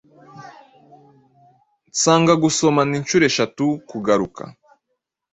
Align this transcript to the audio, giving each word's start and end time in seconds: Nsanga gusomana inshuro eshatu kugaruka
Nsanga 1.89 2.33
gusomana 2.43 2.93
inshuro 2.99 3.23
eshatu 3.31 3.65
kugaruka 3.89 4.43